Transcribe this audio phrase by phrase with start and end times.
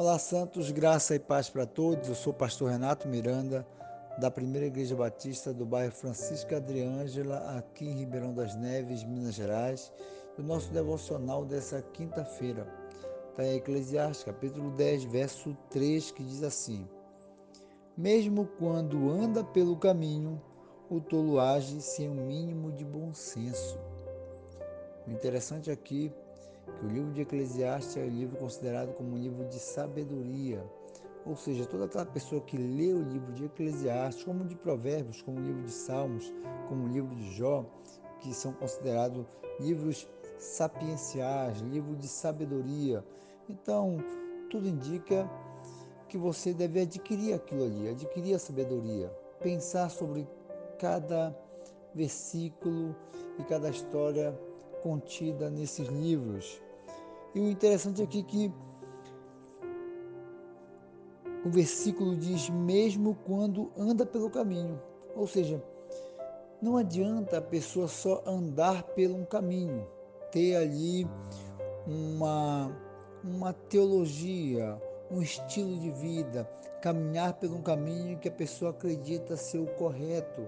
[0.00, 2.08] Olá, Santos, graça e paz para todos.
[2.08, 3.66] Eu sou o pastor Renato Miranda,
[4.16, 9.92] da Primeira Igreja Batista do bairro Francisca Adriângela, aqui em Ribeirão das Neves, Minas Gerais.
[10.38, 12.66] o nosso devocional dessa quinta-feira
[13.28, 16.88] está em Eclesiastes, capítulo 10, verso 3, que diz assim:
[17.94, 20.40] Mesmo quando anda pelo caminho,
[20.88, 23.78] o tolo age sem o mínimo de bom senso.
[25.06, 26.10] O interessante aqui
[26.66, 30.64] que o livro de Eclesiastes é o livro considerado como um livro de sabedoria.
[31.26, 35.38] Ou seja, toda aquela pessoa que lê o livro de Eclesiastes, como de Provérbios, como
[35.38, 36.32] o livro de Salmos,
[36.68, 37.64] como o livro de Jó,
[38.20, 39.26] que são considerados
[39.58, 43.04] livros sapienciais, livro de sabedoria.
[43.48, 43.98] Então,
[44.50, 45.28] tudo indica
[46.08, 49.08] que você deve adquirir aquilo ali, adquirir a sabedoria,
[49.40, 50.26] pensar sobre
[50.78, 51.36] cada
[51.94, 52.96] versículo
[53.38, 54.36] e cada história
[54.82, 56.60] contida nesses livros.
[57.34, 58.52] E o interessante aqui é que
[61.44, 64.80] o versículo diz: mesmo quando anda pelo caminho.
[65.14, 65.62] Ou seja,
[66.60, 69.86] não adianta a pessoa só andar pelo um caminho,
[70.30, 71.06] ter ali
[71.86, 72.70] uma,
[73.24, 76.44] uma teologia, um estilo de vida,
[76.80, 80.46] caminhar por um caminho que a pessoa acredita ser o correto,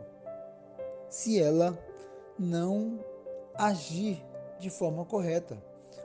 [1.09, 1.77] se ela
[2.39, 2.99] não
[3.55, 4.25] agir
[4.59, 5.63] de forma correta.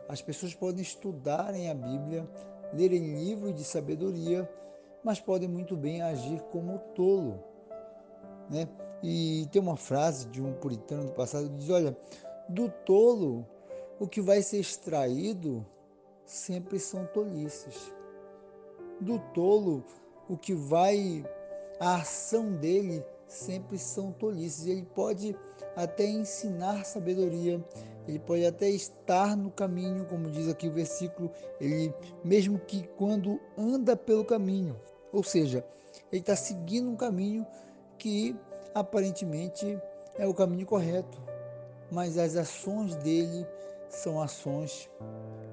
[0.07, 2.27] As pessoas podem estudarem a Bíblia,
[2.73, 4.49] lerem livros de sabedoria,
[5.03, 7.43] mas podem muito bem agir como tolo.
[8.49, 8.67] Né?
[9.03, 11.95] E tem uma frase de um puritano do passado que diz: Olha,
[12.49, 13.45] do tolo,
[13.99, 15.65] o que vai ser extraído
[16.25, 17.93] sempre são tolices.
[18.99, 19.83] Do tolo,
[20.27, 21.23] o que vai,
[21.79, 24.66] a ação dele sempre são tolices.
[24.66, 25.36] Ele pode
[25.75, 27.64] até ensinar sabedoria,
[28.08, 33.39] ele pode até estar no caminho, como diz aqui o versículo, ele mesmo que quando
[33.58, 34.80] anda pelo caminho,
[35.11, 35.66] ou seja,
[36.11, 37.45] ele está seguindo um caminho
[37.98, 38.36] que
[38.73, 39.80] aparentemente
[40.17, 41.21] é o caminho correto,
[41.92, 43.45] mas as ações dele
[43.89, 44.89] são ações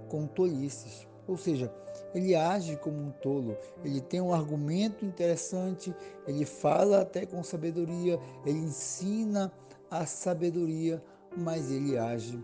[0.09, 1.07] com tolices.
[1.27, 1.73] Ou seja,
[2.15, 5.95] ele age como um tolo, ele tem um argumento interessante,
[6.27, 9.53] ele fala até com sabedoria, ele ensina
[9.91, 11.03] a sabedoria,
[11.37, 12.41] mas ele age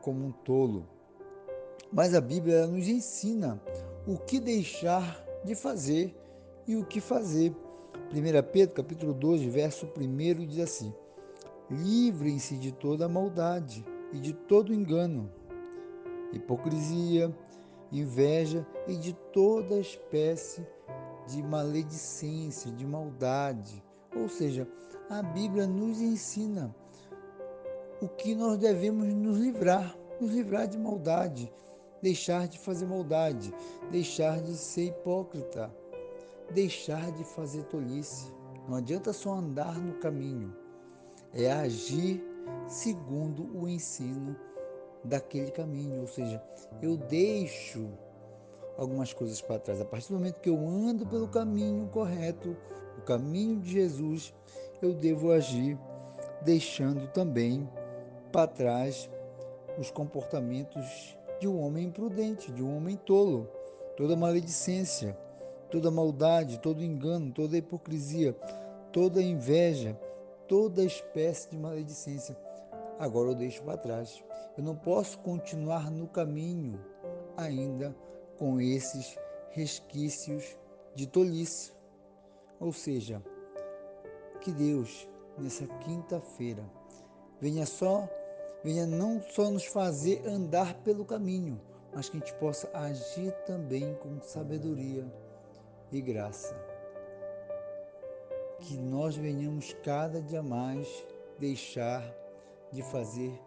[0.00, 0.86] como um tolo.
[1.92, 3.60] Mas a Bíblia nos ensina
[4.06, 6.14] o que deixar de fazer
[6.66, 7.54] e o que fazer.
[8.12, 10.94] 1 Pedro capítulo 2, verso 1 diz assim:
[11.70, 15.30] Livrem-se de toda maldade e de todo engano,
[16.32, 17.34] hipocrisia,
[18.00, 20.66] inveja e de toda espécie
[21.26, 23.82] de maledicência, de maldade.
[24.14, 24.66] Ou seja,
[25.10, 26.74] a Bíblia nos ensina
[28.00, 31.52] o que nós devemos nos livrar, nos livrar de maldade,
[32.02, 33.52] deixar de fazer maldade,
[33.90, 35.74] deixar de ser hipócrita,
[36.52, 38.32] deixar de fazer tolice.
[38.68, 40.54] Não adianta só andar no caminho,
[41.32, 42.22] é agir
[42.66, 44.36] segundo o ensino
[45.06, 46.42] daquele caminho, ou seja,
[46.82, 47.88] eu deixo
[48.76, 49.80] algumas coisas para trás.
[49.80, 52.56] A partir do momento que eu ando pelo caminho correto,
[52.98, 54.34] o caminho de Jesus,
[54.82, 55.78] eu devo agir
[56.42, 57.68] deixando também
[58.30, 59.08] para trás
[59.78, 63.48] os comportamentos de um homem imprudente, de um homem tolo,
[63.96, 65.16] toda maledicência,
[65.70, 68.34] toda maldade, todo engano, toda hipocrisia,
[68.92, 69.98] toda inveja,
[70.46, 72.36] toda espécie de maledicência.
[72.98, 74.24] Agora eu deixo para trás.
[74.56, 76.80] Eu não posso continuar no caminho
[77.36, 77.94] ainda
[78.38, 79.18] com esses
[79.50, 80.56] resquícios
[80.94, 81.72] de tolice.
[82.58, 83.22] Ou seja,
[84.40, 86.64] que Deus, nessa quinta-feira,
[87.38, 88.08] venha só,
[88.64, 91.60] venha não só nos fazer andar pelo caminho,
[91.92, 95.06] mas que a gente possa agir também com sabedoria
[95.92, 96.56] e graça.
[98.60, 100.88] Que nós venhamos cada dia mais
[101.38, 102.02] deixar
[102.76, 103.42] de fazer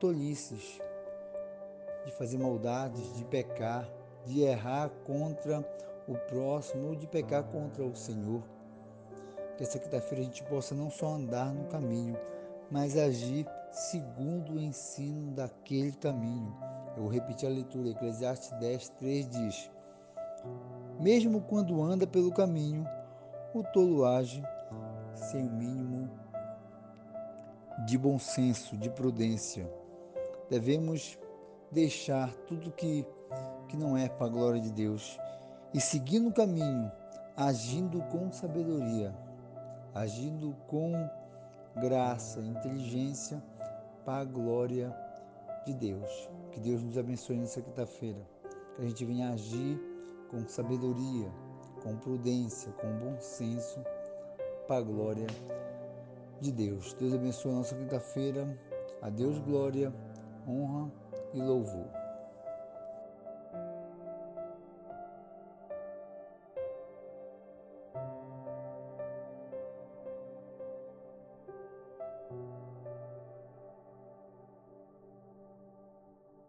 [0.00, 0.80] tolices,
[2.06, 3.86] de fazer maldades, de pecar,
[4.24, 5.60] de errar contra
[6.08, 8.42] o próximo ou de pecar contra o Senhor.
[9.58, 12.18] Que essa quinta-feira a gente possa não só andar no caminho,
[12.70, 16.56] mas agir segundo o ensino daquele caminho.
[16.96, 19.70] Eu vou repetir a leitura, Eclesiastes 10, 3 diz:
[20.98, 22.86] Mesmo quando anda pelo caminho,
[23.52, 24.42] o tolo age
[25.14, 26.25] sem o mínimo
[27.84, 29.70] de bom senso, de prudência.
[30.48, 31.18] Devemos
[31.70, 33.04] deixar tudo que,
[33.68, 35.18] que não é para a glória de Deus
[35.74, 36.90] e seguir no caminho,
[37.36, 39.14] agindo com sabedoria,
[39.94, 40.92] agindo com
[41.76, 43.42] graça, inteligência
[44.04, 44.96] para a glória
[45.66, 46.30] de Deus.
[46.52, 48.20] Que Deus nos abençoe nessa quinta-feira,
[48.74, 49.78] que a gente venha agir
[50.30, 51.30] com sabedoria,
[51.82, 53.84] com prudência, com bom senso,
[54.66, 55.26] para a glória
[56.40, 56.94] de Deus.
[56.94, 58.46] Deus abençoe a nossa quinta-feira.
[59.02, 59.92] A Deus glória,
[60.46, 60.90] honra
[61.34, 61.95] e louvor.